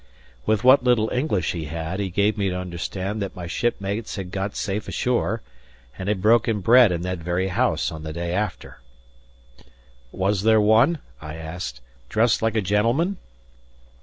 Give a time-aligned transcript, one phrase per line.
[0.47, 4.31] With what little English he had, he gave me to understand that my shipmates had
[4.31, 5.43] got safe ashore,
[5.95, 8.79] and had broken bread in that very house on the day after.
[10.11, 13.17] "Was there one," I asked, "dressed like a gentleman?"